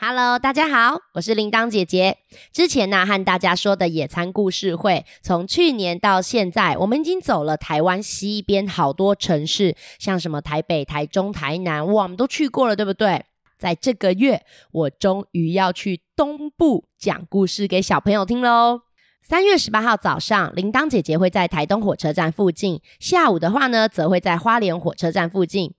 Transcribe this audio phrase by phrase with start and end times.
[0.00, 2.18] Hello，大家好，我是铃铛姐姐。
[2.52, 13.24] 之前呢、和大家说的野餐故事会，从去年到现在，我们已经走了台湾西边好多城市，像什么台北、台中、台南，哇，我们都去过了，对不对？
[13.58, 18.82] 在这个月，我终于要去东部讲故事给小朋友听喽。
[19.20, 25.74] 三月十八号早上，铃铛姐姐会在台东火车站附近；下午的话呢，则会在花莲火车站附近。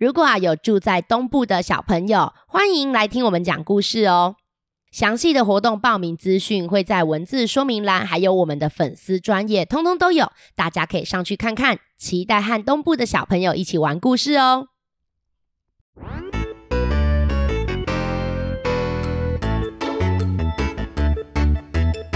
[0.00, 4.36] 如果啊有住在东部的小朋友，欢迎来听我们讲故事哦。
[4.90, 11.80] 详细的活动报名资讯会在文字说明栏，还有我们的粉丝专业，通通都有，大家可以上去看看。
[11.98, 14.68] 期待和东部的小朋友一起玩故事哦。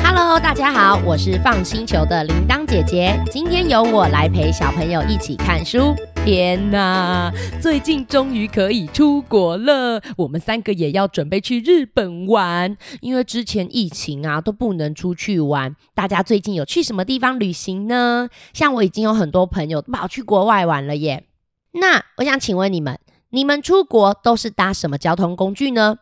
[0.02, 5.94] Hello，大家好，我是放星球的铃铛姐姐，今天由我来陪小朋友一起看书。
[6.24, 7.30] 天哪，
[7.60, 12.78] 最近终于可以出国了，我们三个也要准备去日本玩。
[13.02, 18.30] 因为之前疫情啊都不能出去玩，大家最近有去什么地方旅行呢？
[18.54, 21.26] 像我已经有很多朋友跑去国外玩了耶。
[21.72, 25.98] 那我想请问你们，你们出国都是搭什么交通工具呢？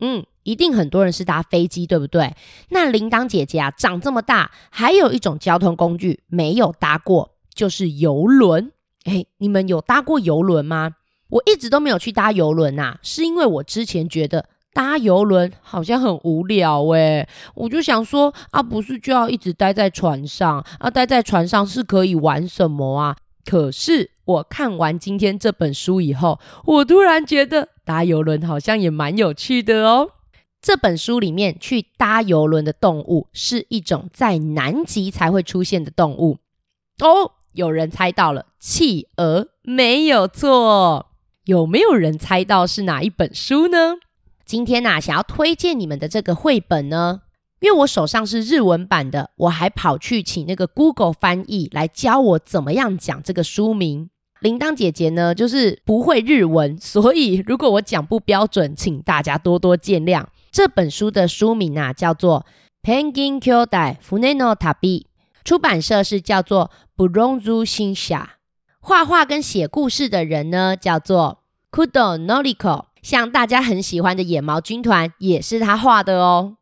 [0.00, 2.36] 嗯，一定很多人是搭飞机，对不对？
[2.68, 8.72] 那铃铛姐姐啊，长这么大还有一种交通工具没有搭过，就是游轮。
[9.06, 10.92] 哎，你们有搭过游轮吗？
[11.28, 20.88] 我一直都没有去搭游轮呐，是因为我之前觉得搭游轮好像很无聊诶，我就想说啊，不是就要一直待在船上啊？
[20.88, 23.16] 待在船上是可以玩什么啊？
[23.44, 30.10] 可是我看完今天这本书以后，我突然觉得搭游轮好像也蛮有趣的哦。
[30.60, 36.38] 这本书里面去搭游轮的动物是一种在南极才会出现的动物
[37.00, 37.32] 哦。
[37.55, 41.07] 有人猜到了，企鹅没有错。
[41.45, 43.95] 有没有人猜到是哪一本书呢？
[44.45, 47.21] 今天呐、啊，想要推荐你们的这个绘本呢，
[47.59, 54.09] 因为我手上是日文版的，我还跑去请那个 Google 翻译来教我怎么样讲这个书名。
[54.39, 60.25] 铃铛姐姐呢，就是不会日文，所以如果我讲不标准，请大家多多见谅。
[60.51, 62.45] 这本书的书名啊，叫做《
[62.87, 64.73] ペンギン兄弟船の旅》。
[65.45, 68.27] 出版社是叫做ブロンズ新社，
[68.79, 71.39] 画画跟写故事的人呢叫做
[71.69, 76.57] 工藤纪子，像大家很喜欢的野毛军团也是他画的哦。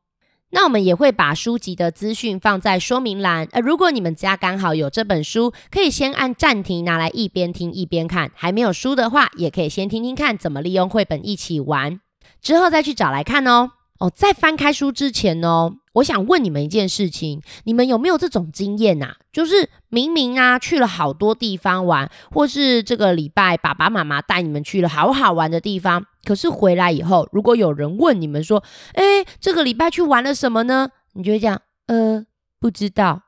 [0.52, 12.00] 那我们也会把书籍的资讯放在说明栏，呃，如果你们家刚好有这本书，可以先按暂停，拿来一边听一边看；还没有书的话，也可以先听听看怎么利用绘本一起玩，
[12.42, 13.74] 之后再去找来看哦。
[14.00, 19.15] 哦，在翻开书之前呢， 我想问你们一件事情：你们有没有这种经验呐？
[19.33, 28.63] 就是明明啊去了好多地方玩，或是这个礼拜爸爸妈妈带你们去了好好玩的地方，可是回来以后，如果有人问你们说
[28.95, 32.25] ：“诶，这个礼拜去玩了什么呢？”你就会讲：“呃，
[32.61, 33.23] 不知道。”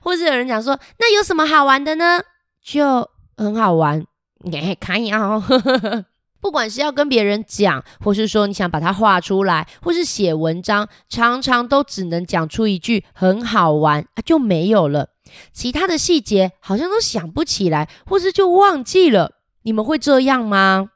[0.00, 2.20] 或是有人讲说：“那有什么好玩的呢？”
[2.64, 4.04] 就很好玩，
[4.38, 5.42] 你看一下哦。
[6.46, 15.08] 不管是要跟别人讲，或是说你想把它画出来，或是写文章，常常都只能讲出一句很好玩啊，就没有了。
[15.52, 19.32] 其他的细节好像都想不起来，或是就忘记了。
[19.64, 20.90] 你们会这样吗？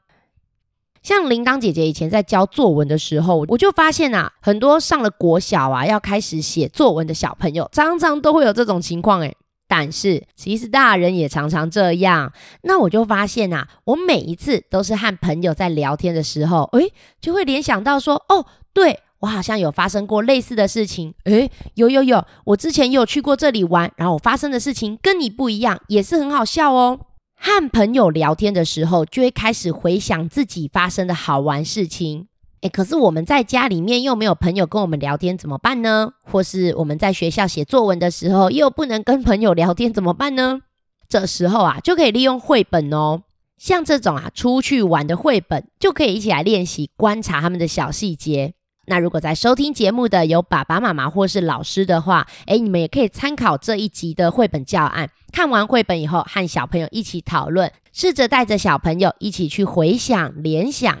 [1.03, 9.35] 像铃铛姐姐以前在教作文的时候，我就发现啊，很多上了国小啊要开始写作文的小朋友，常常都会有这种情况诶。
[9.71, 12.33] 但是其实大人也常常这样，
[12.63, 16.91] 那我就发现啊，我每一次都是和朋友在聊天的时候，诶，
[17.21, 26.99] 就会联想到说，哦，对，我好像有发生过类似的事情，诶，有有有，我之前有去过这里玩，然后我发生的事情跟你不一样，也是很好笑哦。
[27.37, 32.27] 和朋友聊天的时候，就会开始回想自己发生的好玩事情。
[32.61, 36.11] 诶，可是我们在家里面又没有朋友跟我们聊天，怎么办呢？
[36.23, 40.61] 或是我们在学校写作文的时候又不能跟朋友聊天，怎么办呢？
[41.09, 43.23] 这时候啊，就可以利用绘本哦。
[43.57, 48.53] 像这种啊，出去玩的绘本，就可以一起来练习观察他们的小细节。
[48.85, 55.09] 那如果在收听节目的有爸爸妈妈或是老师的话，诶，你们也可以参考这一集的绘本教案。
[55.31, 60.99] 看完绘本以后，和小朋友一起讨论，试着带着小朋友一起去回想、联想。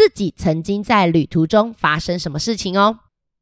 [0.00, 3.00] 自己曾经在旅途中发生什么事情哦。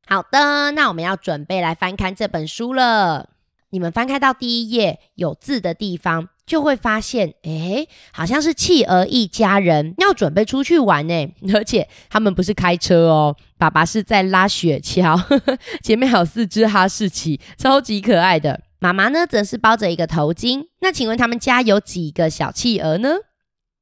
[0.09, 3.29] 好的，那我们要准备来翻看这本书了。
[3.71, 15.17] 你们翻开到第一页有字的地方，就会发现，诶，好像是企鹅一家人要准备出去玩呢， 而且他们不是开车哦，爸爸是在拉雪橇，
[15.85, 18.63] 前面还有四只哈士奇，超级可爱的。
[18.81, 20.65] 妈妈呢，则是包着一个头巾。
[20.81, 23.11] 那请问他们家有几个小企鹅呢？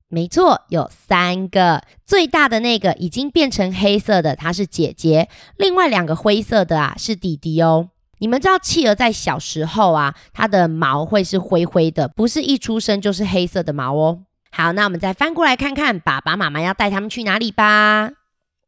[0.08, 1.82] 没错，有三个。
[2.04, 7.88] 最大的那个已经变成黑色的，它是姐姐；另外两个灰色的啊，是弟弟哦。
[8.18, 14.20] 你们知道企鹅在小时候啊，它的毛会是灰灰的，不是一出生就是黑色的毛哦。
[14.52, 18.12] 好，那我们再翻过来看看，爸爸妈妈要带他们去哪里吧。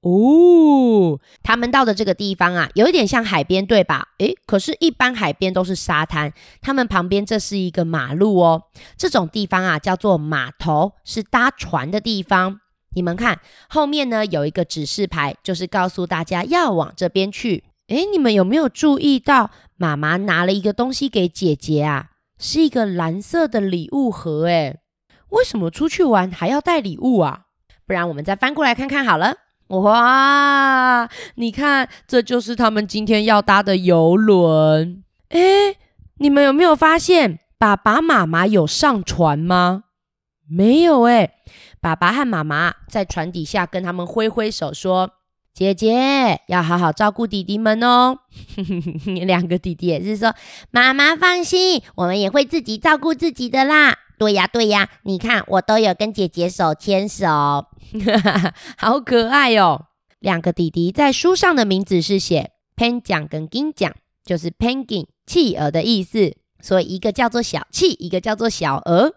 [0.00, 4.08] 哦，他们到的这个地方啊，有一点像海边，对吧？
[4.18, 8.62] 诶，可是，一般海边都是沙滩，他们旁边这是一个马路哦。
[8.96, 12.60] 这种地方啊，叫做码头，是搭船的地方。
[12.94, 17.64] 你们看，后面呢，有一个指示牌，就是告诉大家要往这边去。
[17.88, 22.10] 诶，你们有没有注意到妈妈拿了一个东西给姐姐啊？
[22.38, 24.44] 是一个蓝色的礼物盒。
[24.46, 24.78] 诶，
[25.30, 27.46] 为什么出去玩还要带礼物啊？
[27.84, 29.47] 不然我们再翻过来看看好了。
[29.68, 35.04] 哇，你看，这就是他们今天要搭的游轮。
[35.28, 35.76] 诶，
[36.18, 39.84] 你们有没有发现爸爸妈妈有上船吗？
[40.48, 41.32] 没有诶，
[41.80, 45.10] 爸爸和妈妈在船底下跟他们挥挥手说。
[45.54, 48.20] 姐姐要好好照顾弟弟们哦。
[49.26, 50.32] 两个弟弟也是说
[50.70, 57.26] ：“妈妈放心，我们也会自己照顾自己的啦。”对呀，对呀，你看我都有跟姐姐手牵手，
[58.76, 59.86] 好可爱哦。
[60.18, 63.94] 两个弟弟在书上的名字是写 penguin 跟 g i n g n
[64.24, 66.36] 就是 penguin 企鹅的意思。
[66.60, 69.14] 所以一个叫做小企，一个叫做小鹅。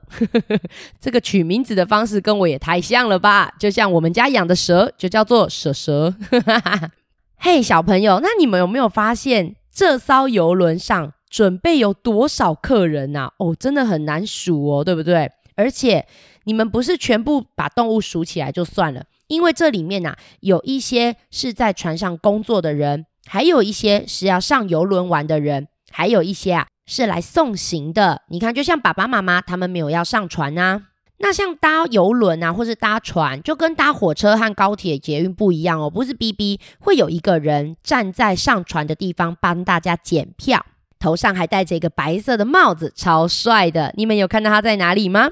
[1.01, 3.51] 这个取名字的方式跟我也太像了吧？
[3.59, 6.13] 就像我们家养的蛇，就叫做蛇蛇。
[7.37, 13.31] 嘿，hey, 小朋友，那你们有没有发现这艘游轮上准备有多少客人啊？
[13.39, 15.31] 哦，真的很难数哦，对不对？
[15.55, 16.05] 而且
[16.43, 26.67] 你们不是全部把动物数起来就算了，因为这里面啊有一些是在船上工作的人，还有一些是要上游轮玩的人，还有一些啊。
[26.87, 30.87] 是来送行的，你看，就像爸爸妈妈他们没有要上船啊。
[31.19, 40.65] 那像搭游轮啊，或是搭船，就跟搭火车和高铁、捷运不一样哦，不是 BB，会有一个人站在上船的地方帮大家检票，
[41.01, 43.91] 头上还戴着一个白色的帽子，超帅的。
[43.97, 45.31] 你们有看到他在哪里吗？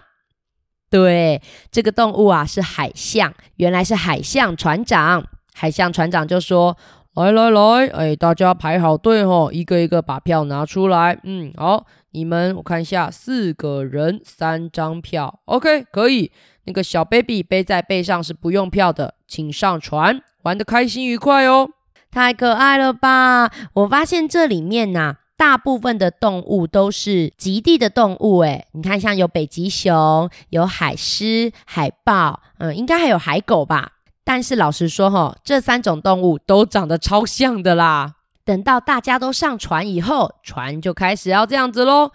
[0.89, 5.24] 对，这个动物啊是海象，原来是海象船长。
[5.54, 6.75] 海象船长就说。
[7.16, 11.19] 来来来，哎，大家排好队哦，一个一个把票拿出来。
[11.24, 16.31] 嗯，好，你们我看一下，四个人三张票，OK，可以。
[16.63, 21.68] 那个小 baby 背在背上是不用票的，请上船，玩得开心愉快哦。
[22.10, 23.51] 太可爱了吧！
[23.74, 33.94] 我发现这里面呐、大部分的动物都是极地的动物，哎，你看，像有北极熊，有海狮、海豹，嗯，应该还有海狗吧。
[34.25, 38.15] 但是老实说齁，这三种动物都长得超像的啦。
[38.44, 42.12] 等到大家都上船以后，船就开始要这样子喽。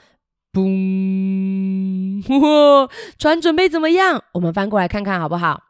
[0.53, 2.23] 嘣！
[3.19, 4.23] 船准备怎么样？
[4.35, 5.63] 我们翻过来看看好不好？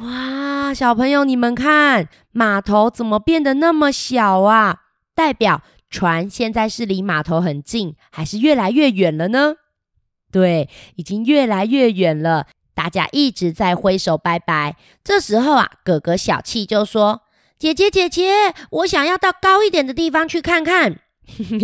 [0.00, 4.80] 哇，小朋友你们看，码头怎么变得那么小啊？
[5.14, 9.56] 代表船现在是离码头很近，还是越来越远了呢？
[10.30, 12.46] 对，已经越来越远了。
[12.72, 14.76] 大家一直在挥手拜拜。
[15.02, 17.22] 这时候啊，哥哥小气就说
[17.58, 21.00] ：“姐姐姐姐，我想要到高一点的地方去看看。”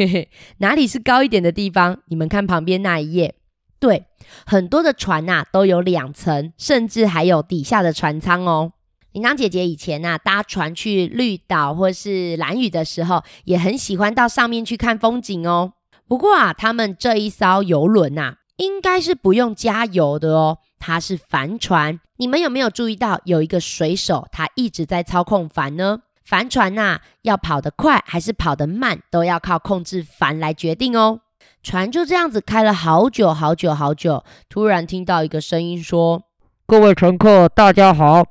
[0.59, 2.03] 哪里是高一点的地方？
[2.09, 3.37] 你们看旁边那一页，
[3.79, 4.07] 对，
[4.45, 8.73] 很多的船呐、啊、都有两层，甚至还有底下的船舱哦。
[9.17, 15.73] 铃铛姐姐以前呐、搭船去绿岛或是兰屿的时候，也很喜欢到上面去看风景哦。
[16.07, 20.59] 不过啊，他们这一艘游轮呐，应该是不用加油的哦。
[20.79, 26.01] 它是帆船，你们有没有注意到有一个水手，他一直在操控帆呢？
[26.23, 31.21] 帆船呐、要跑得快还是跑得慢，都要靠控制帆来决定哦。
[31.63, 36.25] 船就这样子开了好久好久好久，突然听到一个声音说
[36.69, 38.23] ：“各位乘客，大家好，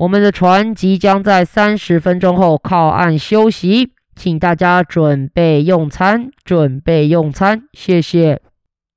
[0.00, 8.40] 我们的船即将在三十分钟后靠岸休息，请大家准备用餐，准备用餐，谢谢。”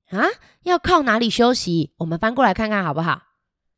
[0.08, 0.24] 啊？
[0.62, 1.92] 要靠哪里休息？
[1.98, 3.20] 我们翻过来看看好不好？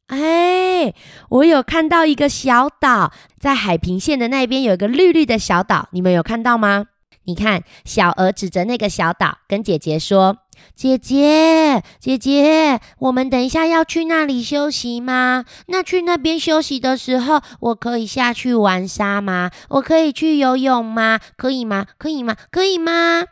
[0.06, 0.94] 哎，
[1.30, 6.86] 我有看到一个小岛，在海平线的那边有一个绿绿的小岛，你们有看到吗？
[7.26, 10.38] 你看，小鹅指着那个小岛，跟姐姐说
[10.76, 15.44] ：“姐姐，姐姐，我们等一下要去那里休息吗？
[15.66, 19.50] 那去那边休息的时候，我可以下去玩沙吗？
[19.70, 21.18] 我可以去游泳吗？
[21.36, 21.86] 可以吗？
[21.98, 22.36] 可以吗？
[22.50, 23.24] 可以吗？”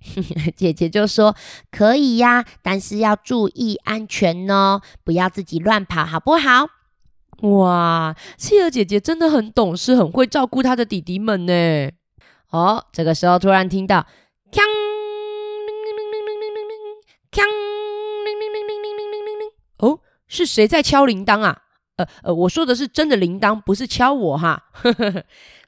[0.56, 1.34] 姐姐就说
[1.70, 6.68] ：“可以呀，但是要注意安全哦，不要自己乱跑，好不好？”
[7.42, 11.90] 哇，企鹅姐姐真的很懂事，很会照顾她的弟弟们呢。
[12.50, 14.06] 哦，这个时候突然听到
[14.50, 14.60] “锵”。
[19.78, 21.62] 哦，是谁在敲铃铛啊？
[21.96, 24.64] 呃呃，我说的是真的铃铛，不是敲我哈。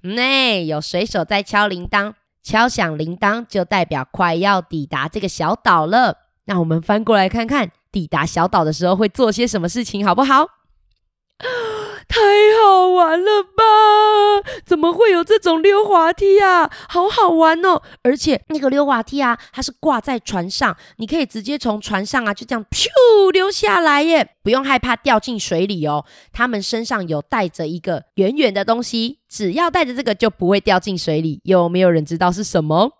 [0.02, 6.18] 那、 有水手在敲铃铛，敲响铃铛就代表快要抵达这个小岛了。
[6.46, 10.46] 那我们翻过来看看，抵达小岛的时候会做些什么事情，好不好？
[12.12, 12.20] 太
[12.60, 14.52] 好玩了吧！
[14.66, 16.70] 怎么会有这种溜滑梯啊？
[16.86, 17.80] 好好玩哦！
[18.02, 26.04] 而且那个溜滑梯啊，它是挂在船上，你可以直接从船上啊，就这样咻溜下来耶，不用害怕掉进水里哦。
[26.34, 31.40] 他们身上有带着一个圆圆的东西，只要带着这个就不会掉进水里。
[31.44, 32.90] 有没有人知道是什么？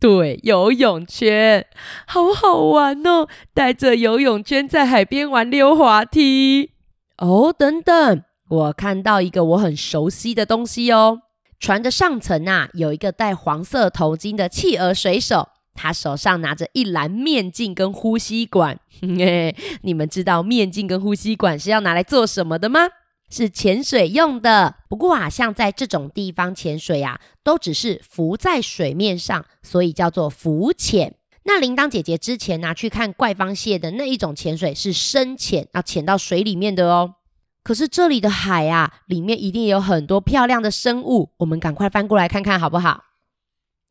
[0.00, 1.64] 对，游泳圈，
[2.04, 3.28] 好好玩哦！
[3.54, 6.72] 带着游泳圈在海边玩溜滑梯。
[7.18, 11.20] 哦，等等，我看到一个我很熟悉的东西哦。
[11.60, 18.78] 船的上层啊，有一个戴黄色头巾的企鹅水手，他手上拿着一篮面镜跟呼吸管。
[19.00, 22.88] 嘿，你们知道面镜跟呼吸管是要拿来做什么的吗？
[23.30, 24.74] 是潜水用的。
[24.88, 31.14] 不过啊，像在这种地方潜水啊，都只是浮在水面上，所以叫做浮潜。
[31.44, 37.16] 那铃铛姐姐之前拿、去看怪方蟹的那一种潜水是深潜，要潜到水里面的哦。
[37.62, 43.04] 可是这里的海啊，里面一定有很多漂亮的生物，我们赶快翻过来看看好不好？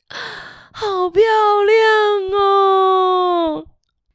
[0.75, 1.21] 好漂
[1.63, 3.65] 亮哦！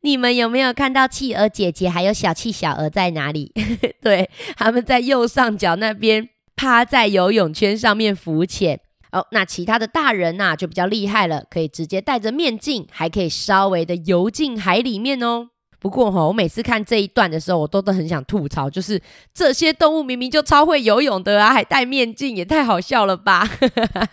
[0.00, 3.52] 你们有没有看到企鹅姐姐还有小企小鹅在哪里？
[4.02, 8.80] 对，他们在右上角那边趴在游泳圈上面浮潜。
[9.12, 15.48] 哦，那其他的大人呐、啊、就比较厉害了，可以直接戴着面镜，还可以稍微的游进海里面哦。
[15.80, 19.00] 不过哈、我每次看这一段的时候，我都都很想吐槽，就是
[19.32, 23.48] 这些动物明明就超会游泳的啊，还戴面镜，也太好笑了吧！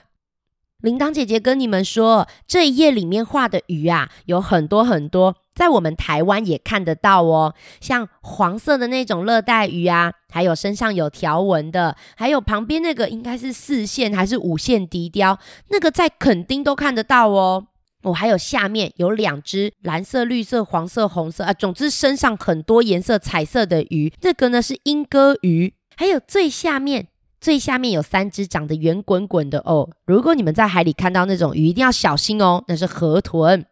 [0.82, 5.36] 铃铛姐姐跟你们说，这一页里面画的鱼啊，有很多很多。
[5.55, 15.38] 在我们台湾也看得到哦，像黄色的那种热带鱼啊，还有身上有条纹的，还有旁边那个应该是四线还是五线笛鯛，
[15.69, 17.67] 那个在垦丁都看得到哦。
[18.03, 25.74] 哦，还有下面有两只蓝色、绿色、黄色、红色啊，总之身上很多颜色彩色的鱼，那个呢是莺歌鱼。
[25.97, 27.07] 还有最下面，
[27.41, 29.89] 最下面有三只长得圆滚滚的哦。
[30.05, 33.65] 如果你们在海里看到那种鱼，一定要小心哦，那是河豚。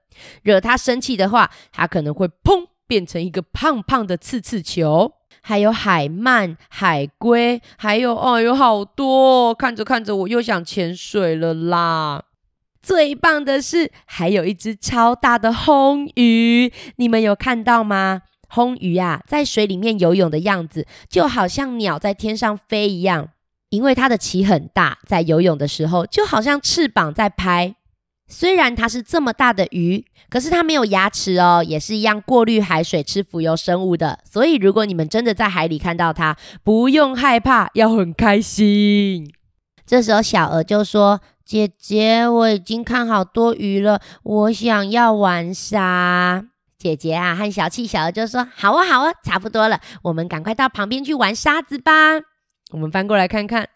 [0.43, 5.13] 惹他生气的话，他可能会砰变成一个胖胖的刺刺球。
[5.45, 12.23] 还有海鳗、海龟，还有哦，有好多，看着看着我又想潜水了啦。
[12.81, 18.21] 最棒的是，还有一只超大的红鱼，你们有看到吗？
[18.47, 23.29] 红鱼啊，在水里面游泳的样子，就好像鸟在天上飞一样，
[23.69, 27.75] 因为它的鳍很大，在游泳的时候就好像翅膀在拍。
[28.33, 34.17] 虽然它是这么大的鱼，可是它没有牙齿哦，也是一样过滤海水、吃浮游生物的。
[34.29, 39.31] 所以，如果你们真的在海里看到它，不用害怕，要很开心。
[39.85, 46.43] 这时候，小鹅就说：“姐姐，我已经看好多鱼了，我想要玩沙。”
[46.79, 51.91] 姐姐啊，和小气小鹅就说：“好啊，好啊，差不多了，我们赶快到旁边去玩沙子吧。”
[52.73, 53.69] 我们翻过来看看。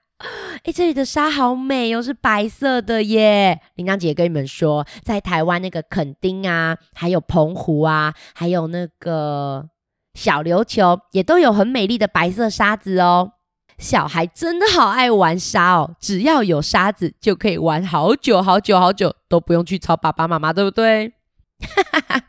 [0.63, 3.59] 哎，这里的沙好美哦，是白色的耶！
[3.75, 9.69] 铃铛姐跟你们说，在台湾那个垦丁啊，还有澎湖啊，还有那个
[10.13, 13.33] 小琉球，也都有很美丽的白色沙子哦。
[13.77, 21.13] 小孩真的好爱玩沙哦，只要有沙子就可以玩好久好久好久，都不用去吵爸爸妈妈，对不对？
[21.59, 22.23] 哈哈哈！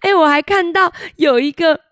[0.00, 1.87] 哎，我还看到有一个。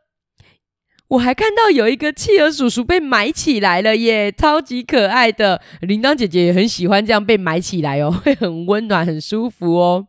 [1.09, 5.63] 我还看到有一个企鹅叔叔被埋起来了耶，超级可爱的。
[5.81, 10.09] 铃铛姐姐也很喜欢这样被埋起来哦， 会很温暖、很舒服哦。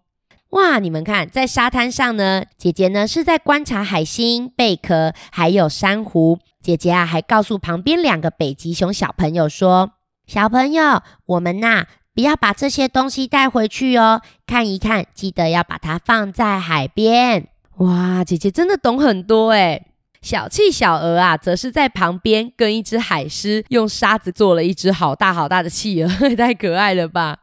[0.52, 6.40] 哇，你们看，在沙滩上呢，姐姐呢是在观察海星、贝壳，还有珊瑚。
[6.62, 9.92] 姐姐啊，还告诉旁边两个北极熊小朋友说
[10.26, 11.86] ：“小朋友，我们呐，
[12.16, 17.50] 不要把这些东西带回去哦，看一看，记得要把它放在海边。”
[17.80, 19.87] 哇，姐姐真的懂很多诶。
[20.28, 27.38] 小气小鹅啊，则是在旁边跟一只海狮用沙子做了一只好大好大的企鹅， 太可爱了吧！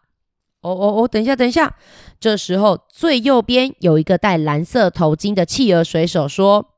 [0.61, 1.75] 哦哦哦，等一下，等一下。
[2.21, 6.75] 这时候最右边有一个戴蓝色头巾的企鹅水手说：“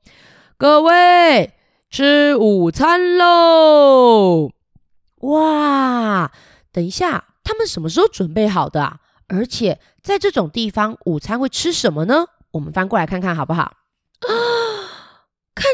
[0.57, 1.55] 各位，
[1.91, 4.53] 吃午餐喽！”
[5.23, 6.31] 哇，
[6.71, 8.99] 等一下，他们什么时候准备好的啊？
[9.27, 12.27] 而且在这种地方，午餐会吃什么呢？
[12.53, 13.63] 我们翻过来看看好不好？
[13.63, 14.31] 啊，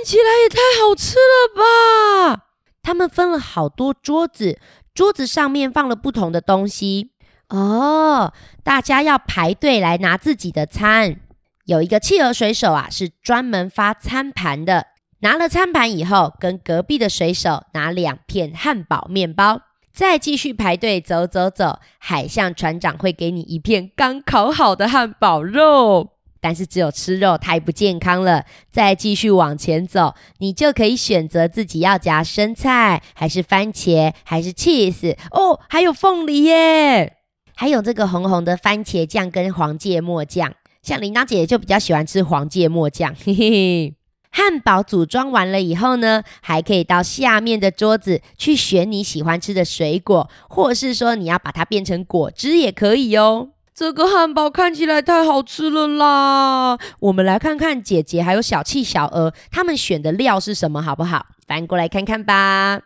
[0.05, 2.47] 起来也太好吃了吧！
[2.83, 4.59] 他们分了好多桌子，
[4.93, 7.13] 桌子上面放了不同的东西
[7.49, 8.33] 哦。
[8.65, 11.21] 大家要排队来拿自己的餐。
[11.65, 14.89] 有一个企鹅水手啊，是专门发餐盘的。
[15.21, 19.61] 拿了餐盘以后，跟隔壁的水手拿两片汉堡面包，
[19.93, 21.79] 再继续排队走走走。
[21.99, 26.12] 海象船长会给你一片刚烤好的汉堡肉，
[26.43, 28.45] 但是只有吃肉太不健康了。
[28.71, 37.17] 再继续往前走，你就可以选择自己要夹生菜，还是番茄，还是 cheese 哦，还有凤梨耶，
[37.55, 40.53] 还有这个红红的番茄酱跟黄芥末酱。
[40.83, 43.95] 像铃铛姐姐就比较喜欢吃黄芥末酱，嘿嘿嘿。
[44.35, 53.51] 汉堡组装完了以后呢，还可以到下面的桌子去选你喜欢吃的水果，或是说你要把它变成果汁也可以哦。
[53.75, 56.79] 这个汉堡看起来太好吃了啦！
[57.01, 61.27] 我们来看看姐姐还有小气小鹅他们选的料是什么，好不好？
[61.47, 62.81] 翻过来看看吧。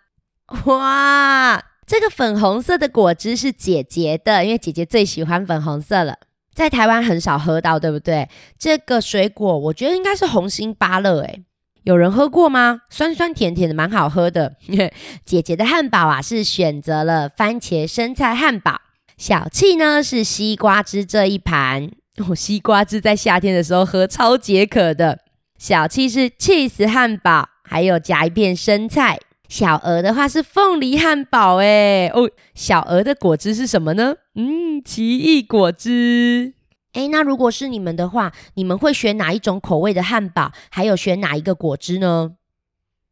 [0.66, 6.18] 哇，这个粉红色的果汁是姐姐的，因为姐姐最喜欢粉红色了。
[6.54, 8.28] 在台湾很少喝到，对不对？
[8.56, 11.44] 这个水果我觉得应该是红心芭乐，诶，
[11.82, 12.82] 有人喝过吗？
[12.88, 14.54] 酸酸甜甜的，蛮好喝的。
[15.26, 18.80] 姐姐的汉堡啊，是选择了番茄生菜汉堡。
[19.16, 21.90] 小气呢是西瓜汁这一盘，
[22.28, 25.20] 哦，西瓜汁在夏天的时候喝超解渴的。
[25.58, 29.18] 小气是 cheese 汉堡，还有夹一片生菜。
[29.48, 34.16] 小鹅的话是凤梨汉堡，诶哦，小鹅的果汁是什么呢？
[34.34, 36.52] 嗯，奇异果汁。
[36.92, 40.52] 诶，那如果是你们的话，你们会选哪一种口味的汉堡？
[40.70, 42.32] 还有选哪一个果汁呢？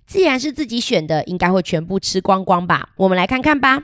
[0.06, 2.90] 既然是自己选的，应该会全部吃光光吧？
[2.96, 3.82] 我们来看看吧。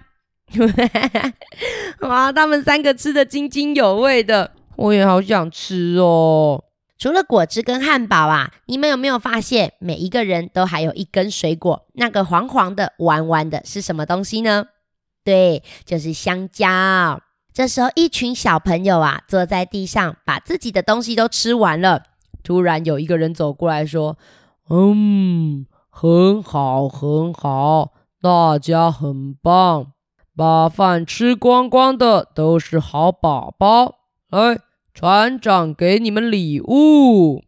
[2.03, 6.64] 哇，他们三个吃得津津有味的，我也好想吃哦。
[6.98, 11.87] 除了果汁跟汉堡啊，你们有没有发现每一个人都还有一根水果？
[11.94, 14.66] 那个黄黄的、弯弯的是什么东西呢？
[15.24, 17.20] 对，就是香蕉。
[17.53, 22.03] 这时候，一群小朋友啊，坐在地上，把自己的东西都吃完了。
[22.42, 24.16] 突然有一个人走过来说
[24.70, 29.92] ：“嗯，很好，很好，大家很棒，
[30.40, 33.98] 把饭吃光光的都是好宝宝。
[34.31, 34.59] 来。”
[34.94, 37.44] 船长给你们礼物，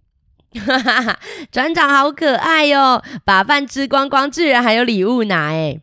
[0.55, 1.19] 哈哈哈！
[1.51, 5.83] 船长好可爱哟，把饭吃光光，居然还有礼物拿诶。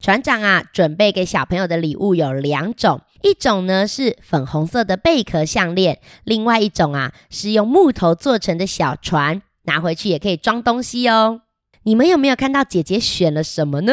[0.00, 11.42] 船长啊，准备给小朋友的礼物有两种，一种呢是粉红色的贝壳项链，另外一种啊是用木头做成的小船，拿回去也可以装东西哦。
[11.84, 13.92] 你们有没有看到姐姐选了什么呢？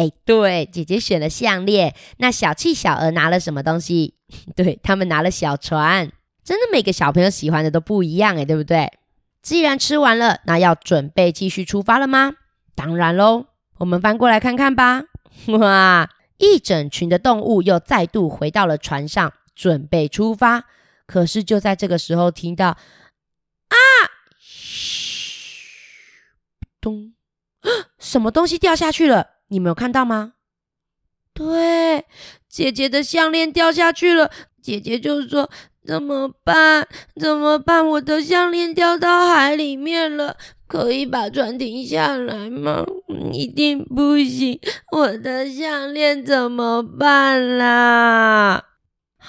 [0.00, 1.94] 哎，对，姐姐选了项链。
[2.16, 4.14] 那小气小鹅拿了什么东西？
[4.56, 6.10] 对，他们拿了小船。
[6.42, 8.90] 真的，每个小朋友喜欢的都不一样哎，对不对？
[9.42, 12.32] 既然吃完了，那要准备继续出发了吗？
[12.74, 13.44] 当然喽，
[13.76, 15.02] 我们翻过来看看吧。
[15.48, 16.08] 哇，
[16.38, 20.64] 一整群的动物又再度回到了船上，准备出发。
[21.04, 23.76] 可是就在这个时候，听到啊，
[24.38, 25.68] 嘘，
[26.80, 27.12] 咚，
[28.00, 29.39] 什么东西掉下去了？
[29.50, 30.32] 你们有看到吗？
[31.34, 32.04] 对，
[32.48, 34.30] 姐姐的项链掉下去了。
[34.62, 35.50] 姐姐就说
[35.86, 36.86] ：“怎么办？
[37.18, 37.86] 怎么办？
[37.86, 40.36] 我的项链掉到海里面了，
[40.66, 42.84] 可以把船停下来吗？
[43.32, 44.60] 一定不行！
[44.92, 48.64] 我的项链怎么办啦？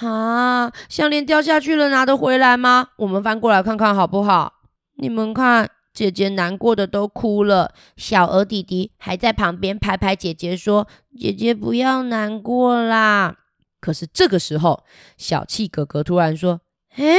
[0.00, 2.88] 啊，项链掉下去了，拿得回来吗？
[2.96, 4.52] 我们翻过来看看好不好？
[4.96, 13.36] 你们看。”姐姐难过的都哭了，小鹅弟弟还在旁边拍拍姐姐说：“姐姐不要难过啦。”
[13.80, 14.84] 可是这个时候，
[15.18, 16.60] 小气哥哥突然说
[16.96, 17.18] ：“诶，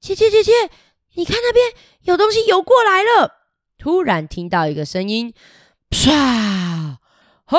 [0.00, 0.52] 姐姐姐姐，
[1.14, 3.32] 你看那边有东西游过来了。”
[3.78, 5.34] 突然听到一个声音
[5.90, 6.96] ：“唰！
[7.44, 7.58] 嗨，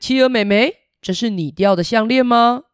[0.00, 2.64] 企鹅妹妹，这是你掉的项链吗？”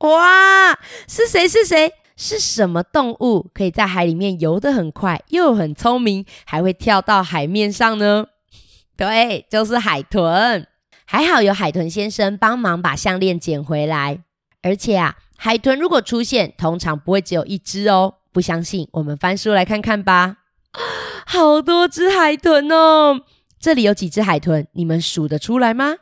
[0.00, 1.48] 哇，是谁？
[1.48, 1.92] 是谁？
[2.20, 8.26] 是什么动物可以在海里面游得很快，又很聪明，还会跳到海面上呢？
[8.96, 10.66] 对，就是海豚。
[11.06, 14.24] 还好有海豚先生帮忙把项链捡回来。
[14.62, 18.16] 而且啊，海豚如果出现，通常不会只有一只哦。
[18.32, 20.38] 不相信，我们翻书来看看吧。
[21.24, 23.20] 好多只海豚哦！
[23.60, 24.66] 这里有几只海豚？
[24.72, 25.96] 你们数得出来吗？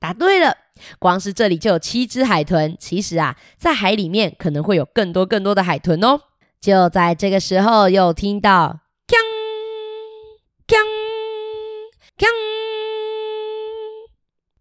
[0.00, 0.56] 答对了，
[0.98, 2.76] 光是这里就有七只海豚。
[2.78, 6.20] 其实啊，在海里面可能会有更多更多的海豚哦。
[6.60, 9.16] 就在这个时候，又听到“锵
[10.68, 10.76] 锵
[12.18, 12.26] 锵”，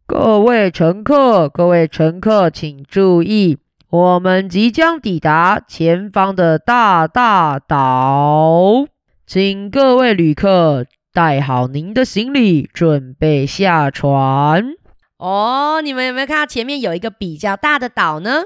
[0.07, 3.57] 各位乘客，各位乘客，请注意，
[3.89, 8.85] 我们即将抵达前方的大大岛，
[9.27, 14.78] 请各位旅客带好您的行李，准备下船。
[15.19, 18.43] 哦，你们有没有看到前面有一个比较大的岛呢？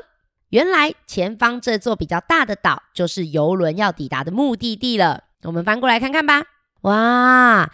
[0.50, 5.26] 原来前方这座比较大的岛就是游轮要抵达的目的地了。
[5.44, 6.44] 我们翻过来看看吧。
[6.82, 7.72] 哇，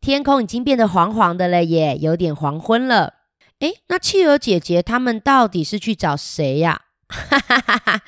[0.00, 3.14] 天空已经变得黄黄的了耶，有点黄昏了。
[3.60, 6.82] 诶，那企鹅姐姐他们到底是去找谁呀？
[7.08, 8.00] 哈哈哈哈，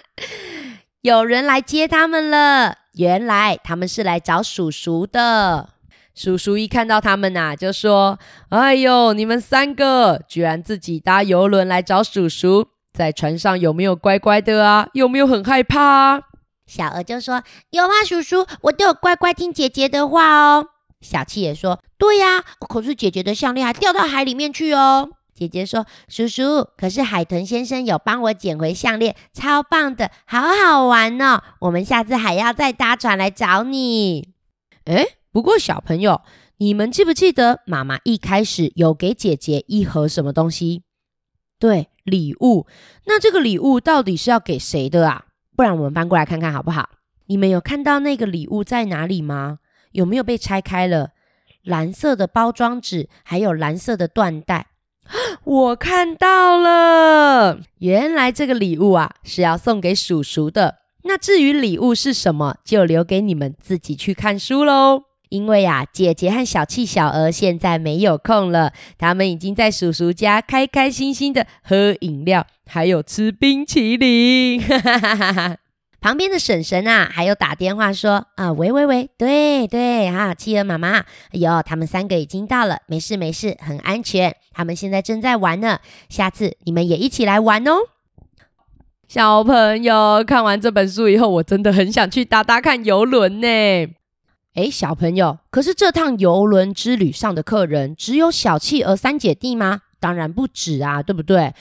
[1.01, 2.77] 有人来接他们了。
[2.93, 5.71] 原来他们是来找叔叔的。
[6.17, 14.89] 叔叔一看到他们呐、就说：“哎呦，你们三个居然自己搭邮轮来找叔叔，在船上有没有乖乖的啊？
[14.95, 16.23] 有没有很害怕啊？”
[16.67, 20.69] 小鹅就说：“有啊，叔叔，我都有乖乖听姐姐的话哦。”
[21.03, 31.43] 小七也说：“对呀，可是姐姐的项链还掉到海里面去哦。”姐姐说：“叔叔，可是海豚先生有帮我捡回项链，超棒的，好好玩哦！
[31.61, 34.31] 我们下次还要再搭船来找你。”
[34.87, 36.23] 诶不过，小朋友，
[36.57, 40.85] 你们记不记得妈妈一开始有给姐姐一盒什么东西？
[41.59, 42.67] 对，礼物。
[43.05, 45.27] 那这个礼物到底是要给谁的啊？
[45.55, 46.89] 不然我们搬过来看看好不好？
[47.27, 49.59] 你们有看到那个礼物在哪里吗？
[49.93, 51.11] 有没有被拆开了？
[51.63, 54.69] 蓝色的包装纸，还有蓝色的缎带。
[55.45, 60.77] 我看到了，原来这个礼物啊是要送给叔叔的。
[61.03, 65.03] 那至于礼物是什么，就留给你们自己去看书喽。
[65.29, 74.63] 因为呀、啊，姐姐和小气小鹅现在没有空了，他们已经在叔叔家开开心心的喝饮料，还有吃冰淇淋。
[75.99, 80.99] 旁边的婶婶啊，还有打电话说啊，喂喂喂，对对哈，企鹅妈妈，
[81.33, 87.73] 哎，他们三个已经到了，没事没事，很安全，他们现在正在玩呢，下次你们也一起来玩哦。
[89.09, 93.49] 小朋友，看完这本书以后，我真的很想去搭搭看游轮呢。
[94.57, 99.83] 诶，小朋友，可是这趟游轮之旅上的客人只有小企鹅三姐弟吗？
[100.01, 101.53] 当然不止啊，对不对？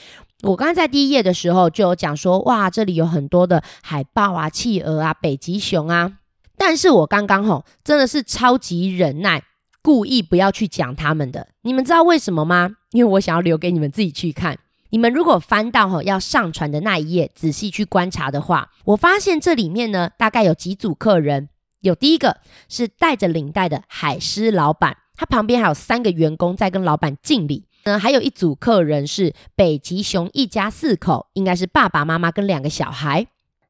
[0.42, 6.14] 我刚才在第一页的时候就有讲说，哇，这里有很多的海豹啊、企鹅啊、北极熊啊。
[6.56, 9.42] 但是我刚刚吼真的是超级忍耐，
[9.82, 11.48] 故意不要去讲他们的。
[11.62, 12.76] 你们知道为什么吗？
[12.92, 14.58] 因为我想要留给你们自己去看。
[14.88, 21.50] 你们如果翻到吼要上船的那一页，仔细去观察的话，我发现这里面呢，大概有几组客人。
[21.86, 27.66] 有第一个是带着领带的海狮老板，他旁边还有三个员工在跟老板敬礼。
[27.84, 33.28] 嗯，还有一组客人是北极熊一家四口，应该是爸爸妈妈跟两个小孩。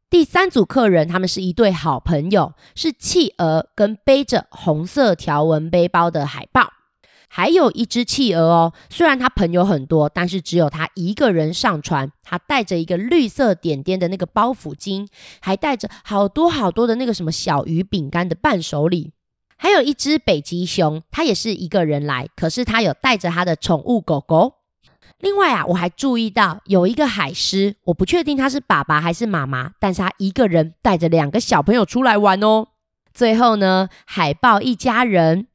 [0.09, 6.73] 第三组客人，他们是一对好朋友，是企鹅跟背着红色条纹背包的海豹。
[7.29, 12.11] 还有一只企鹅哦，虽然他朋友很多，但是只有他一个人上船。
[12.23, 15.07] 他带着一个绿色点点的那个包袱巾，
[15.41, 19.13] 还带着好多好多的那个什么小鱼饼干的伴手礼。
[19.57, 24.55] 还有一只北极熊，它也是一个人来，可是它有带着它的宠物狗狗。
[25.21, 32.69] 另外啊，我还注意到有一个海狮，我不确定它是爸爸还是妈妈，但是它一个人带着两个小朋友出来玩哦。
[33.15, 35.47] 最后呢，海豹一家人。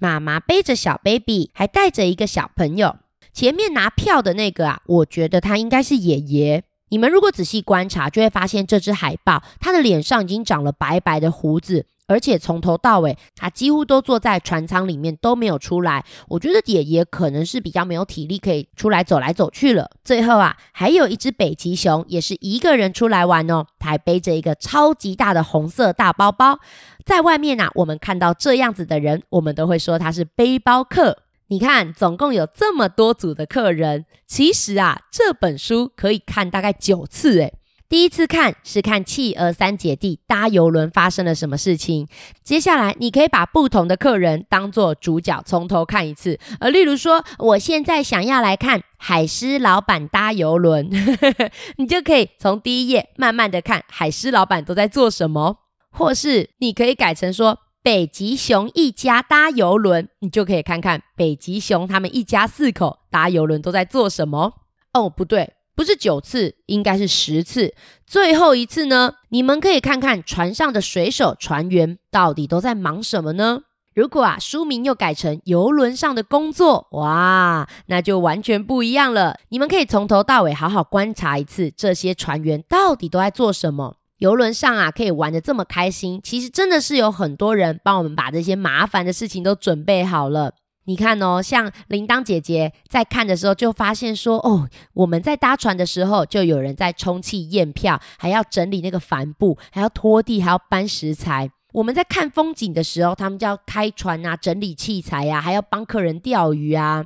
[0.00, 2.96] 妈妈背着小 baby，还带着一个小朋友。
[3.32, 6.64] 前面拿票的那个啊，我觉得他应该是爷爷。
[6.88, 16.04] 你们如果仔细观察，就会发现这只海豹，它的脸上已经长了白白的胡子，而且从头到尾，他几乎都坐在船舱里面都没有出来。
[16.26, 19.88] 我觉得爷爷可能是比较没有体力可以出来走来走去了。
[20.02, 26.58] 最后啊，还有一只北极熊，也是一个人出来玩哦，它还背着一个超级大的红色大包包。
[27.06, 31.18] 在外面啊，我们看到这样子的人，我们都会说他是背包客。
[31.46, 37.54] 你看，总共有这么多组的客人，其实啊，这本书可以看大概九次诶。
[37.90, 42.06] 第一次看是看企鹅三姐弟搭邮轮发生了什么事情，
[42.44, 46.38] 接下来你可以把不同的客人当做主角，从头看一次。
[46.60, 50.88] 呃，例如说，我现在想要来看海狮老板搭邮轮，
[51.78, 55.56] 你就可以从第一页慢慢的看海狮老板都在做什么。
[55.90, 64.52] 或是你可以改成说北极熊一家搭邮轮，你就可以看看北极熊他们一家四口搭邮轮都在做什么。
[64.92, 67.72] 哦，不对，不是九次，应该是十次。
[68.06, 73.62] 最后一次呢，你们可以看看船上的水手船员到底都在忙什么呢？
[73.94, 79.38] 如果啊书名又改成游轮上的工作，哇，那就完全不一样了。
[79.48, 83.96] 你们可以从头到尾好好观察一次，这些船员到底都在做什么。
[84.18, 90.52] 游轮上啊，可以玩得这么开心，其实真的是有很多人帮我们把这些麻烦的事情都准备好了。
[90.84, 101.50] 你看哦，像铃铛姐姐在看的时候，就发现说，哦，我们在搭船的时候，就有人在充气验票，还要整理那个帆布，还要拖地，还要搬食材。
[101.72, 107.04] 我们在看风景的时候，他们就要开船啊，整理器材呀，还要帮客人钓鱼啊。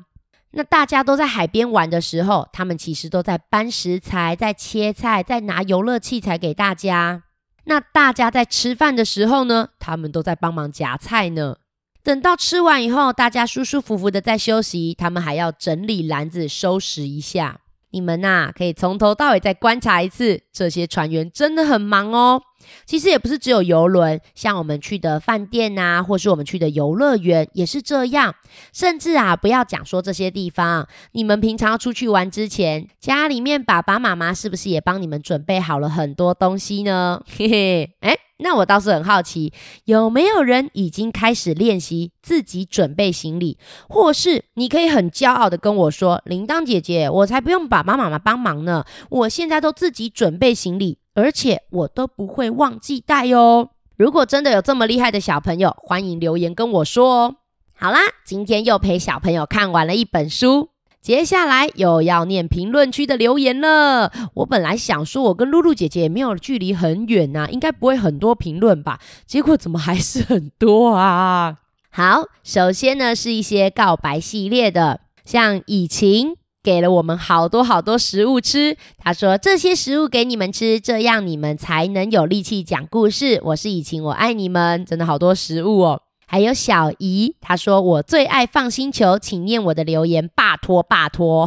[0.52, 7.24] 那大家都在海边玩的时候，他们其实都在搬食材，在切菜，在拿游乐器材给大家。
[7.64, 11.56] 那大家在吃饭的时候呢，他们都在帮忙夹菜呢。
[12.04, 17.60] 等到吃完以后，大家舒舒服服的在休息，他们还要整理篮子，收拾一下。
[17.92, 22.42] 你们呐、可以从头到尾再观察一次，这些船员真的很忙哦。
[22.84, 28.34] 其实也不是只有游轮，像我们去的饭店啊，或是我们去的游乐园也是这样。
[28.72, 37.20] 甚至啊，不要讲说这些地方，你们平常出去玩之前，家里面爸爸妈妈是不是也帮你们准备好了很多东西呢？
[37.36, 39.52] 嘿嘿，诶，那我倒是很好奇，
[39.84, 50.98] 有没有人已经开始练习自己准备行李，或是你可以很骄傲的跟我说，铃铛姐姐，我才不用爸爸妈妈帮忙呢，我现在都自己准备行李。
[51.14, 53.70] 而且我都不会忘记带哦。
[53.96, 57.36] 如果真的有这么厉害的小朋友，欢迎留言跟我说哦。
[57.76, 64.12] 好啦，今天又陪小朋友看完了一本书，接下来又要念评论区的留言了。
[64.34, 68.98] 我本来想说，我跟露露姐姐也没有距离很远呐，应该不会很多评论吧？
[69.26, 71.58] 结果怎么还是很多啊？
[71.90, 76.36] 好，首先呢是一些告白系列的，像以晴。
[76.64, 83.38] 给了我们好多好多食物吃，他说，这些食物给你们吃，这样你们才能有力气讲故事。
[83.44, 86.00] 我是以晴，我爱你们，真的好多食物哦。
[86.26, 91.46] 还有小姨，她说，我最爱放星球，请念我的留言，拜托拜托，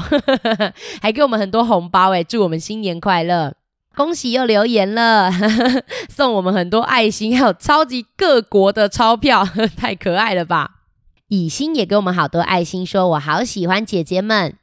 [1.01, 3.55] 还给我们很多红包诶，祝我们新年快乐，
[3.95, 5.31] 恭喜又留言了，
[6.07, 9.43] 送我们很多爱心，还有超级各国的钞票，
[9.75, 10.75] 太可爱了吧。
[11.29, 14.55] 以心也给我们好多爱心，说我好喜欢姐姐们。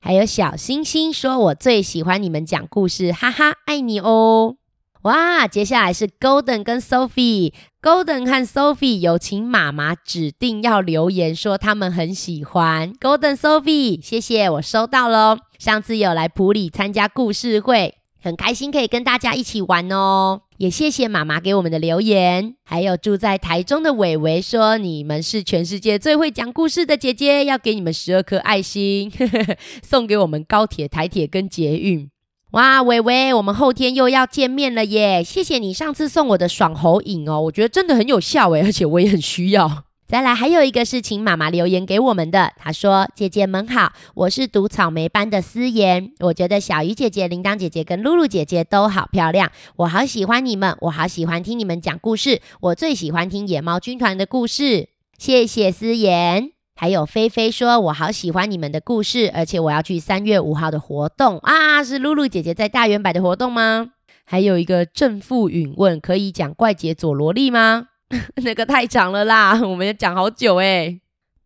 [0.00, 4.56] 还有小星星说：“我最喜欢你们讲故事，哈哈，爱你哦！”
[5.04, 15.38] 哇，接下来是 Golden 跟 Sophie，Golden 和 Sophie 有请妈妈指定要留言说他们很喜欢 Golden Sophie，谢谢，我收到喽。
[15.58, 20.42] 上次有来普里参加故事会，很开心可以跟大家一起玩哦。
[20.60, 29.10] 也谢谢妈妈给我们的留言，还有住在台中的伟伟说，你们是全世界最会讲故事的姐姐，要给你们十二颗爱心，
[29.82, 32.10] 送给我们高铁、台铁跟捷运。
[32.50, 35.24] 哇，伟伟，我们后天又要见面了耶！
[35.24, 39.84] 谢谢你上次送我的爽喉饮哦，我觉得真的很有效诶，而且我也很需要。
[40.10, 42.52] 再来，还有一个是请妈妈留言给我们的。
[42.56, 46.10] 她说：“姐姐们好，我是读草莓班的思妍。
[46.18, 52.40] 我觉得小鱼姐姐、铃铛姐姐跟露露姐姐都好漂亮，我好喜欢你们，我好喜欢听你们讲故事。
[52.60, 54.88] 我最喜欢听野猫军团的故事。
[55.16, 56.50] 谢谢思妍。
[56.74, 61.84] 还有菲菲说，我好喜欢你们的故事，而且我要去三月五号的活动啊！
[61.84, 63.90] 是露露姐姐在大圆百的活动吗？
[64.24, 67.86] 还有一个正负允问，可以讲怪杰佐罗力吗？”
[68.42, 71.00] 那个太长了啦， 我们要讲好久诶。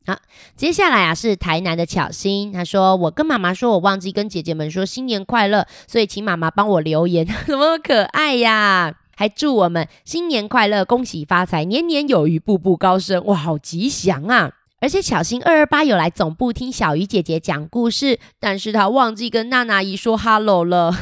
[0.07, 0.19] 好，
[0.55, 8.95] 接下来啊是台南的巧心，他说，我跟妈妈说我忘记跟姐姐们说新年快乐，所以请妈妈帮我留言， 怎么可爱呀？
[9.17, 14.51] 还祝我们新年快乐，恭喜发财，年年有余，步步高升，哇，好吉祥啊！
[14.81, 20.93] 而且巧心二二八有来总部听小鱼姐姐讲故事，但是她忘记跟娜娜姨说 hello 了。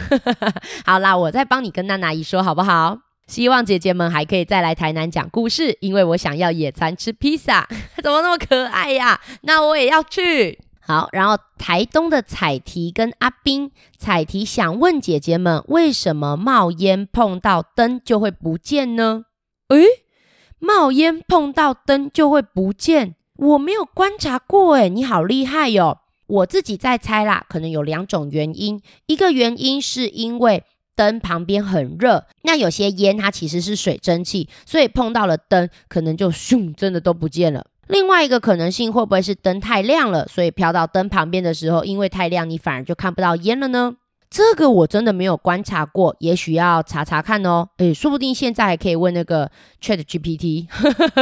[0.85, 2.98] 好啦，我再帮你跟娜娜姨说好不好？
[3.26, 7.66] 希望姐姐们还可以再来台南讲故事，因为我想要野餐吃披萨，
[8.02, 9.20] 怎么那么可爱呀？
[9.42, 10.58] 那我也要去。
[10.80, 19.24] 好，然后台东的彩提跟阿斌，彩提想问姐姐们，为什么冒烟碰到灯就会不见呢？
[19.68, 19.85] 诶，
[20.58, 25.98] 冒烟碰到灯就会不见，我没有观察过诶，你好厉害哟！
[26.26, 30.64] 我自己在猜啦，可能有两种原因，一个原因是因为。
[30.94, 37.66] 灯旁边很热，那有些烟它其实是水蒸气，所以碰到了灯，可能就咻，真的都不见了。
[37.88, 43.96] 另外一个可能性会不会是灯太亮了，所以飘到灯旁边的时候，因为太亮，你反而就看不到烟了呢？
[44.31, 47.68] 这个我真的没有观察过，也许要查查看哦。
[47.78, 49.50] 诶，说不定现在还可以问那个
[49.83, 50.68] ChatGPT。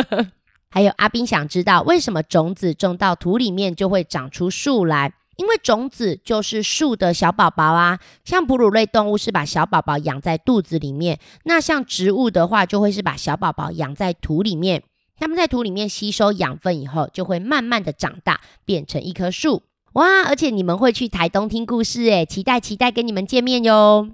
[0.71, 5.13] 还有阿斌想知道，为什么种子种到土里面就会长出树来？
[5.41, 14.83] 因为种子就是树的小宝宝啊，像哺乳类动物是把小宝宝养在肚子里面，那像植物的话就会是把小宝宝养在土里面。
[15.17, 19.63] 它们在土里面吸收养分以后，就会慢慢的长大，变成一棵树。
[19.95, 20.25] 哇！
[20.25, 24.11] 而且你们会去台东听故事诶，期待期待跟你们见面哟。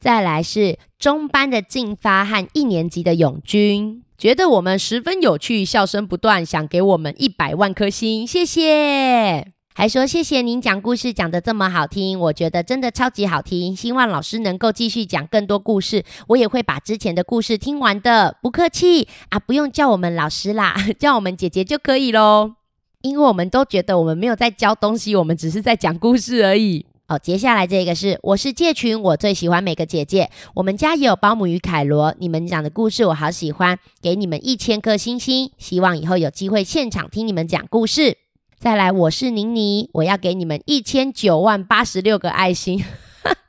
[0.00, 9.52] 再来是中班的进发和一年级的永军，觉得我们十分有趣，笑声不断，想给我们一百万颗星，谢谢。
[9.74, 18.36] 还说谢谢您讲故事讲得这么好听，我觉得真的超级好听，希望老师能够继续讲更多故事，我也会把之前的故事听完的。
[18.42, 22.52] 不客气啊，不用叫我们老师啦， 叫我们姐姐就可以喽。
[23.00, 26.84] 因为我们都觉得我们没有在教东西，我们只是在讲故事而已。
[27.08, 30.30] 哦，接下来这个是我是借群，我最喜欢每个姐姐。
[30.54, 35.50] 我们家也有保姆与凯罗，你们讲的故事我好喜欢，给你们一千颗星星。
[35.56, 38.18] 希望以后有机会现场听你们讲故事。
[38.62, 42.80] 再来，我是宁妮，我要给你们一千九万八十六个爱心。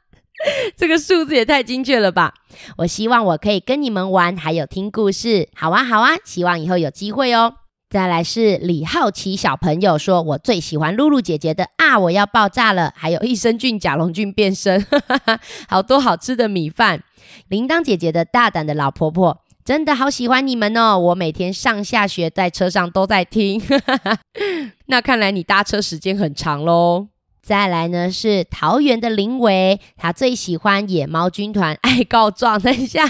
[0.76, 2.34] 这个数字也太精确了吧！
[2.78, 5.50] 我希望我可以跟你们玩，还有听故事。
[5.54, 7.54] 好啊，好啊，希望以后有机会哦。
[7.92, 12.92] 再来是李好奇小朋友说，我最喜欢露露姐姐的啊，我要爆炸了！
[12.96, 14.84] 还有益生菌甲龙菌变身，
[15.70, 17.04] 好多好吃的米饭。
[17.50, 20.98] 铃铛姐姐的大胆的老婆婆，真的好喜欢你们哦！
[20.98, 23.62] 我每天上下学在车上都在听，
[24.88, 27.08] 那看来你搭车时间很长喽。
[27.42, 32.62] 再来呢是桃园的林维，他最喜欢野猫军团爱告状。
[32.62, 33.04] 等一下，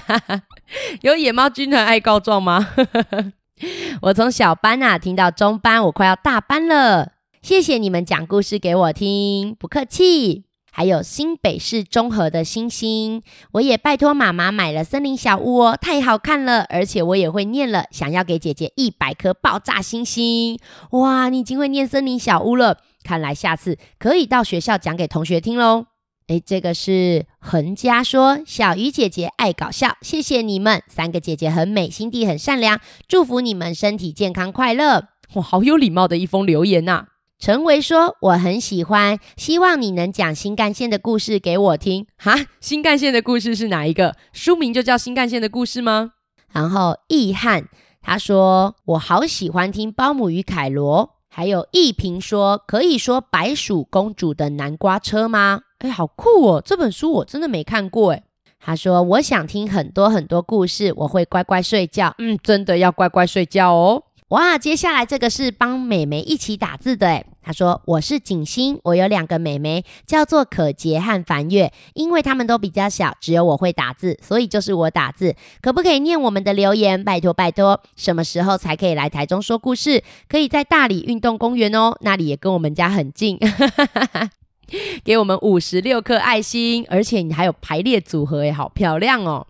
[1.02, 2.70] 有野猫军团爱告状吗？
[4.02, 7.12] 我从小班啊听到中班，我快要大班了。
[7.44, 10.46] 谢谢你们讲故事给我听，不客气。
[10.76, 20.58] 还有新北市中和的星星，我也拜托妈妈买了森林小屋哦，太好看了，而且我也会念了，想要给姐姐一百颗爆炸星星。
[20.94, 25.86] 哇，你已经会念森林小屋了，看来下次可以到学校讲给同学听喽。
[26.26, 35.10] 诶，这个是恒家说，小鱼姐姐爱搞笑，谢谢你们三个姐姐很美，心地很善良，祝福你们身体健康快乐。
[35.36, 37.08] 哇，好有礼貌的一封留言呐、啊！
[37.46, 42.08] 陈维说我很喜欢，希望你能讲新干线的故事给我听。
[42.16, 44.16] 哈，新干线的故事是哪一个？
[44.32, 46.12] 书名就叫新干线的故事吗？
[46.54, 47.68] 然后易汉
[48.02, 51.18] 他说我好喜欢听包姆与凯罗。
[51.28, 55.64] 还有易平说，可以说白鼠公主的南瓜车吗？
[55.80, 56.62] 哎，好酷哦！
[56.66, 58.24] 这本书我真的没看过哎。
[58.62, 62.16] 他说，我想听很多很多故事，我会乖乖睡觉。
[62.20, 64.04] 嗯，真的要乖乖睡觉哦。
[64.30, 67.26] 哇，接下来这个是帮美眉一起打字的诶。
[67.44, 71.72] 他说：“我是景星，我有两个妹妹，叫做可杰和凡月。
[71.94, 75.36] 因为他们都比较小，只有我会打字，所以就是我打字。
[75.62, 77.04] 可不可以念我们的留言？
[77.04, 77.82] 拜托拜托！
[77.96, 80.04] 什么时候才可以来台中说故事？
[80.28, 83.38] 可以在大里运动公园哦，那里也跟我们家很近。
[85.04, 89.46] 给我们五十六颗爱心，而且你还有排列组合，诶，好漂亮哦！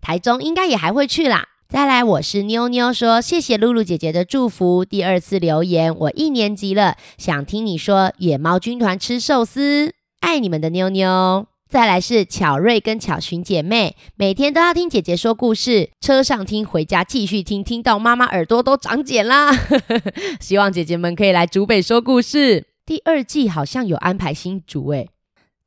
[0.00, 4.86] 台中应该也还会去啦。”再来，我是妞妞说，谢谢露露姐姐的祝福。
[4.86, 11.46] 第二次留言，我一年级了，想听你说野猫军团吃寿司，爱你们的妞妞。
[11.68, 19.54] 再来是巧瑞跟巧寻姐妹，每天都要听姐姐说故事，车上听，回家继续听，听到妈妈耳朵都长茧啦。
[20.40, 22.64] 希望姐姐们可以来竹北说故事。
[22.86, 25.10] 第二季好像有安排新竹诶。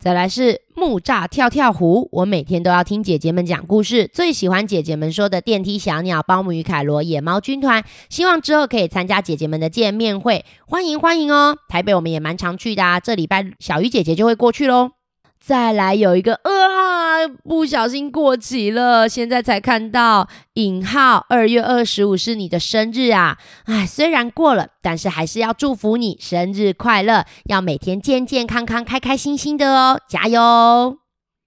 [0.02, 11.56] 再来是木栅跳跳虎，我每天都要听姐姐们讲故事，最喜欢姐姐们说的电梯小鸟、包姆与凯罗、野猫军团，希望之后可以参加姐姐们的见面会，欢迎欢迎哦！
[11.70, 14.90] 台北我们也蛮常去的啊，这礼拜小鱼姐姐就会过去喽。
[15.40, 16.34] 再来有一个
[17.27, 23.38] 不小心过期了，现在才看到引号二月二十五是你的生日啊！
[23.65, 30.97] 哎，虽然过了，但是还是要祝福你生日快乐，要每天健健康康、开开心心的哦，加油！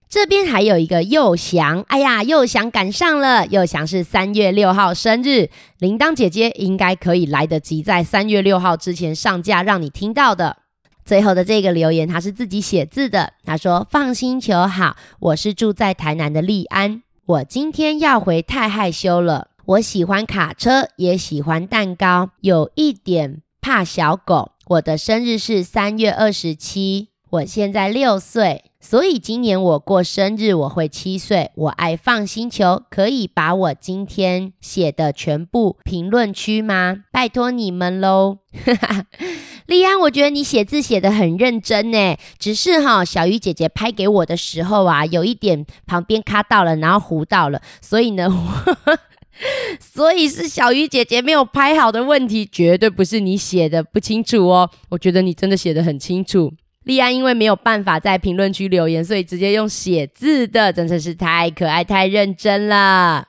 [0.08, 10.63] 这边还有一个佑翔，哎呀，佑翔赶上了，佑翔是三月六号生日，铃铛姐姐应该可以来得及在三月六号之前上架，让你听到的。
[11.04, 13.34] 最后的这个留言，他是自己写字的。
[13.44, 17.02] 他说：“放心求好，我是住在台南的利安。
[17.26, 19.48] 我今天要回，太害羞了。
[19.66, 24.52] 我喜欢卡车，也喜欢蛋糕，有一点怕小狗。
[24.66, 31.50] 我的生日是三月二十七，我现在六岁，所以今年我过生日我会七岁。
[31.54, 36.96] 我爱放星球，可以把我今天写的全部评论区吗？
[37.10, 38.40] 拜托你们喽。
[39.64, 48.28] ”利安，我觉得你写字写得很认真呢，只是哈，小鱼姐姐拍给我的时候啊，有一点旁边卡到了，然后糊到了，所以呢，
[49.80, 54.68] 所以是小鱼姐姐没有拍好的问题，绝对不是你写的不清楚哦。
[54.90, 56.52] 我觉得你真的写得很清楚。
[56.84, 63.28] 利安因为没有办法在评论区留言，所以直接用写字的，真的是太可爱、太认真了。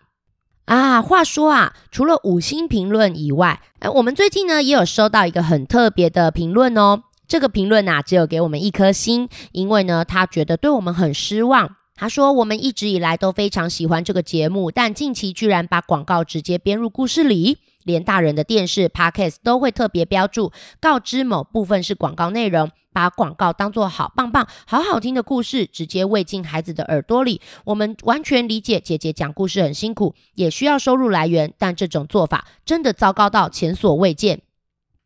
[0.65, 7.03] 啊，话说啊，除了五星评论以外，呃，我们最近呢也有收到一个很特别的评论哦。
[7.27, 11.75] 这个评论啊，只有给我们一颗星，因为呢，他觉得对我们很失望。
[11.95, 22.69] 他说，我们一直以来都非常喜欢这个节目，但近期居然把广告直接编入故事里，连大人的电视 Podcast 都会特别标注，告知某部分是广告内容。
[22.91, 27.41] 把广告当作好棒棒、好好听的故事，直接喂进孩子的耳朵里。
[27.65, 34.43] 我们完全理解姐姐讲故事很辛苦，也需要收入来源，但这种做法真的糟糕到前所未见。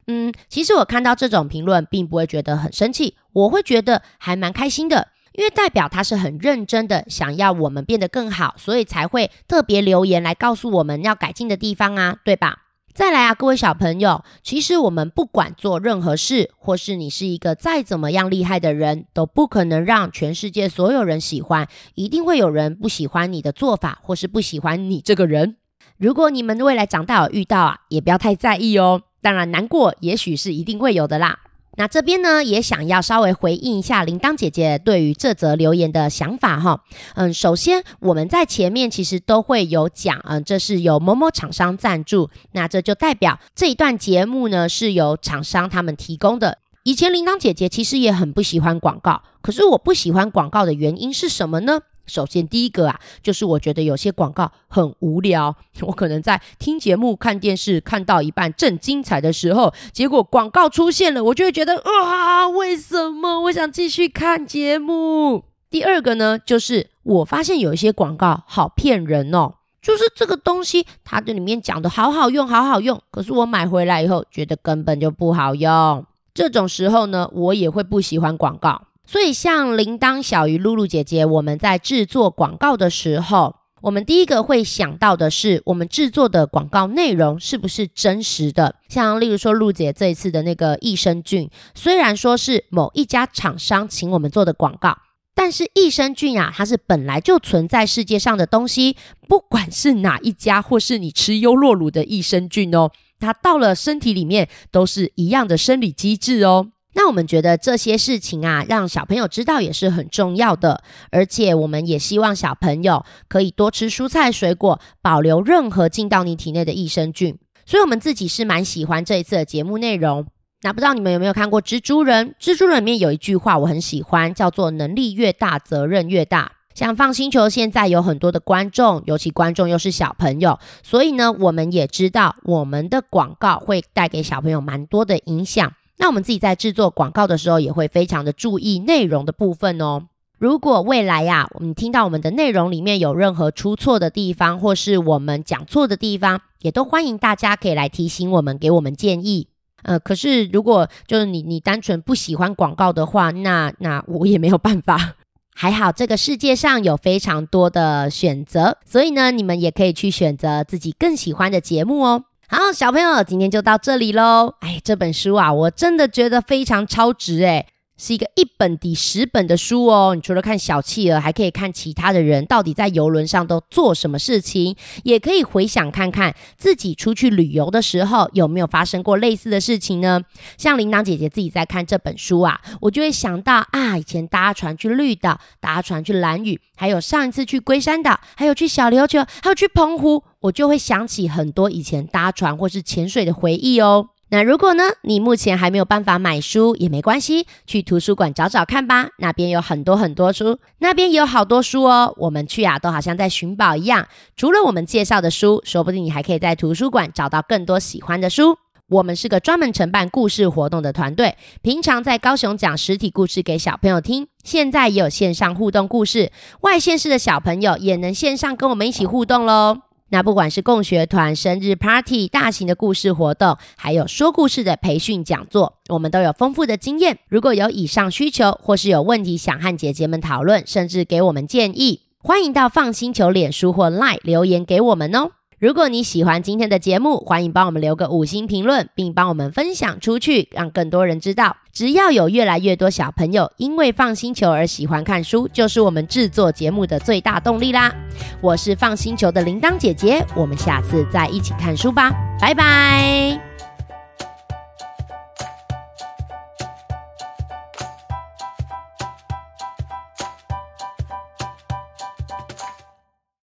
[0.06, 12.69] 嗯，其实我看到这种评论，并不会觉得很生气，我会觉得还蛮开心的，因为代表他是很认真的，想要我们变得更好，所以才会特别留言来告诉我们要改进的地方啊，对吧？
[13.00, 25.56] 再来啊，各位小朋友，其实我们不管做任何事，或是你是一个再怎么样厉害的人，都不可能让全世界所有人喜欢，一定会有人不喜欢你的做法，或是不喜欢你这个人。
[25.96, 29.04] 如果你们未来长大有遇到啊，也不要太在意哦。
[29.22, 31.40] 当然，难过也许是一定会有的啦。
[31.76, 36.84] 那这边呢，也想要稍微回应一下铃铛姐姐对于这则留言的想法哈。
[37.16, 46.58] 嗯，首先我们在前面其实都会有讲，嗯，这是由某某厂商赞助，那这就代表这一段节目呢是由厂商他们提供的。
[46.84, 51.82] 以前铃铛姐姐其实也很不喜欢广告，可是我不喜欢广告的原因是什么呢？
[52.10, 55.56] 首先，第一个啊，就是我觉得有些广告很无聊。
[55.82, 63.42] 我可能在听节目、看电视，看到一半正精彩的时候，结果广告出现了，我就会觉得啊，为什么？
[63.42, 65.46] 我想继续看节目。
[65.70, 76.06] 第二个呢，就是我发现有一些广告好骗人哦，就是这个东西，它这里面讲的好好用，好好用，可是我买回来以后，觉得根本就不好用。
[76.34, 78.82] 这种时候呢，我也会不喜欢广告。
[79.12, 88.76] 所以，像铃铛、小鱼、露露姐姐，我们在制作广告的时候，我们第一个会想到的是，我们制作的广告内容是不是真实的？
[88.88, 94.96] 像例如说，露姐这一次的那个益生菌，虽然说是某一家厂商请我们做的广告，
[95.34, 98.96] 但是益生菌啊，它是本来就存在世界上的东西，
[99.28, 106.68] 不管是哪一家，或是你吃优酪乳的益生菌哦，它到了身体里面都是一样的生理机制哦。
[106.94, 117.38] 那我们觉得这些事情啊，让小朋友知道也是很重要的，而且我们也希望小朋友可以多吃蔬菜水果，保留任何进到你体内的益生菌。
[117.66, 120.26] 所以，我们自己是蛮喜欢这一次的节目内容。
[120.64, 122.36] 那不知道你们有没有看过《蜘蛛人》？
[122.44, 126.52] 蜘蛛人里面有一句话我很喜欢，叫做“能力越大，责任越大”。
[126.76, 135.72] 像放星球现在有很多的观众，尤其观众又是小朋友，所以呢，我们也知道我们的广告会带给小朋友蛮多的影响。
[136.00, 140.08] 那我们自己在制作广告的时候，也会非常的注意内容的部分哦。
[140.40, 149.50] 如果未来呀、我们听到我们的内容里面有任何出错的地方，或是我们讲错的地方，也都欢迎大家可以来提醒我们，给我们建议。
[149.84, 155.16] 呃，可是如果就是你你单纯不喜欢广告的话，那那我也没有办法。
[155.54, 162.24] 还好这个世界上有非常多的选择，所以呢，你们也可以去选择自己更喜欢的节目哦。
[162.52, 164.56] 好，小朋友，今天就到这里喽。
[164.62, 167.68] 哎，这本书啊，我真的觉得非常超值诶。
[168.00, 170.16] 是一个一本抵十本的书哦。
[170.16, 180.22] 你除了看小企鹅，还可以看其他的人到底在游轮上都做什么事情，也可以回想看看自己出去旅游的时候有没有发生过类似的事情呢？
[180.58, 194.10] 像铃铛姐姐自己在看这本书啊，我就会想到啊，以前搭船去绿岛，搭船去蓝屿，还有上一次去龟山岛，还有去小琉球，还有去澎湖，我就会想起很多以前搭船或是潜水的回忆哦。
[194.32, 202.14] 那如果呢，你目前还没有办法买书也没关系，去图书馆找找看吧，那边有很多很多书，那边也有好多书哦。
[202.18, 204.08] 我们去啊，都好像在寻宝一样。
[204.36, 208.58] 除了我们介绍的书，说不定你还可以在图书馆找到更多喜欢的书。
[208.90, 219.89] 我们是个专门承办故事活动的团队，平常在高雄讲实体故事给小朋友听，现在也有线上互动故事，外县市的小朋友也能线上跟我们一起互动喽。
[220.10, 227.20] 那不管是共学团、生日 party、大型的故事活动，还有说故事的培训讲座，我们都有丰富的经验。
[227.28, 235.32] 如果有以上需求，或是有问题想和姐姐们讨论，甚至给我们建议，欢迎到 FUN 星球脸书或 Line 留言给我们哦。
[235.60, 241.58] 如果你喜欢今天的节目，欢迎帮我们留个五星评论，并帮我们分享出去，让更多人知道。
[241.74, 247.94] 只要有越来越多小朋友因为放星球而喜欢看书，就是我们制作节目的最大动力啦。
[248.40, 253.49] 我是放星球的铃铛姐姐，我们下次再一起看书吧，拜拜。